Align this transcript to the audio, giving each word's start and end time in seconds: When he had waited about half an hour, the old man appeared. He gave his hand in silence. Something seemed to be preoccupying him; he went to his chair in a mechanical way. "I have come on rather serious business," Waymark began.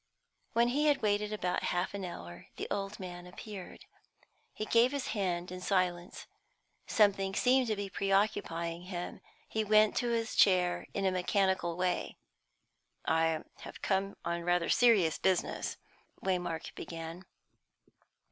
When 0.53 0.69
he 0.69 0.87
had 0.87 1.03
waited 1.03 1.31
about 1.31 1.61
half 1.65 1.93
an 1.93 2.03
hour, 2.03 2.47
the 2.55 2.67
old 2.71 2.99
man 2.99 3.27
appeared. 3.27 3.85
He 4.51 4.65
gave 4.65 4.91
his 4.91 5.09
hand 5.09 5.51
in 5.51 5.61
silence. 5.61 6.25
Something 6.87 7.35
seemed 7.35 7.67
to 7.67 7.75
be 7.75 7.87
preoccupying 7.87 8.85
him; 8.85 9.21
he 9.47 9.63
went 9.63 9.95
to 9.97 10.09
his 10.09 10.35
chair 10.35 10.87
in 10.95 11.05
a 11.05 11.11
mechanical 11.11 11.77
way. 11.77 12.17
"I 13.05 13.43
have 13.59 13.83
come 13.83 14.17
on 14.25 14.41
rather 14.41 14.69
serious 14.69 15.19
business," 15.19 15.77
Waymark 16.25 16.73
began. 16.73 17.25